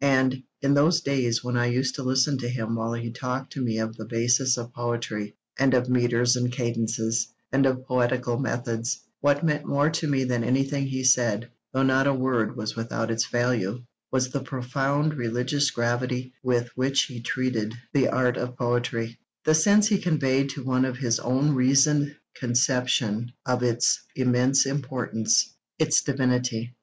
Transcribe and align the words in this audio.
And, 0.03 0.41
in 0.63 0.73
those 0.73 1.01
days 1.01 1.43
when 1.43 1.55
I 1.55 1.67
used 1.67 1.93
to 1.93 2.01
listen 2.03 2.39
to 2.39 2.49
him 2.49 2.73
while 2.73 2.93
he 2.93 3.11
talked 3.11 3.53
to 3.53 3.61
me 3.63 3.77
of 3.77 3.95
the 3.95 4.05
basis 4.05 4.57
of 4.57 4.73
poetry, 4.73 5.35
and 5.59 5.75
of 5.75 5.89
metres 5.89 6.35
and 6.35 6.51
cadences, 6.51 7.27
and 7.51 7.67
of 7.67 7.85
poetical 7.85 8.39
methods, 8.39 8.99
what 9.19 9.43
meant 9.43 9.63
more 9.67 9.91
to 9.91 10.07
me 10.07 10.23
than 10.23 10.43
anything 10.43 10.87
he 10.87 11.03
said, 11.03 11.51
though 11.71 11.83
not 11.83 12.07
a 12.07 12.15
word 12.15 12.57
was 12.57 12.75
without 12.75 13.11
its 13.11 13.27
value, 13.27 13.83
was 14.09 14.29
the 14.31 14.39
profound 14.39 15.13
religious 15.13 15.69
gravity 15.69 16.33
with 16.41 16.69
which 16.75 17.03
he 17.03 17.21
treated 17.21 17.75
the 17.93 18.07
art 18.07 18.37
of 18.37 18.57
poetry, 18.57 19.19
the 19.45 19.53
sense 19.53 19.87
he 19.87 19.99
conveyed 19.99 20.49
to 20.49 20.63
one 20.63 20.83
of 20.83 20.97
his 20.97 21.19
own 21.19 21.53
reasoned 21.53 22.15
conception 22.35 23.31
of 23.45 23.61
its 23.61 24.01
immense 24.15 24.65
importance, 24.65 25.53
its 25.77 26.01
divinity. 26.01 26.73